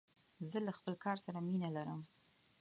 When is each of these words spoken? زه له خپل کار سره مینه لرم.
زه 0.51 0.57
له 0.67 0.71
خپل 0.77 0.93
کار 1.05 1.17
سره 1.25 1.39
مینه 1.47 1.69
لرم. 1.75 2.01